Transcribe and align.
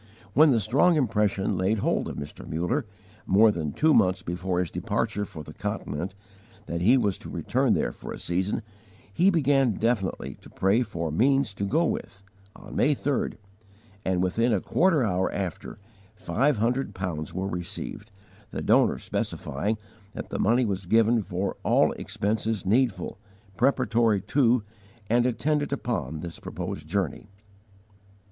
When 0.33 0.49
the 0.49 0.59
strong 0.59 0.95
impression 0.95 1.59
laid 1.59 1.77
hold 1.77 2.07
of 2.09 2.15
Mr. 2.15 2.43
Muller, 2.51 2.87
more 3.27 3.51
than 3.51 3.71
two 3.71 3.93
months 3.93 4.23
before 4.23 4.57
his 4.57 4.71
departure 4.71 5.25
for 5.25 5.43
the 5.43 5.53
Continent, 5.53 6.15
that 6.65 6.81
he 6.81 6.97
was 6.97 7.19
to 7.19 7.29
return 7.29 7.75
there 7.75 7.91
for 7.91 8.11
a 8.11 8.17
season, 8.17 8.63
he 9.13 9.29
began 9.29 9.73
definitely 9.73 10.39
to 10.41 10.49
pray 10.49 10.81
for 10.81 11.11
means 11.11 11.53
to 11.53 11.65
go 11.65 11.85
with, 11.85 12.23
on 12.55 12.75
May 12.75 12.95
3rd, 12.95 13.35
and, 14.03 14.23
within 14.23 14.51
a 14.51 14.59
quarter 14.59 15.03
hour 15.05 15.31
after, 15.31 15.77
five 16.15 16.57
hundred 16.57 16.95
pounds 16.95 17.31
were 17.31 17.47
received, 17.47 18.09
the 18.49 18.63
donor 18.63 18.97
specifying 18.97 19.77
that 20.13 20.29
the 20.31 20.39
money 20.39 20.65
was 20.65 20.87
given 20.87 21.21
for 21.21 21.57
all 21.61 21.91
expenses 21.91 22.65
needful, 22.65 23.19
"preparatory 23.55 24.19
to, 24.19 24.63
and 25.11 25.27
attendant 25.27 25.71
upon" 25.71 26.21
this 26.21 26.39
proposed 26.39 26.87
journey. 26.87 27.27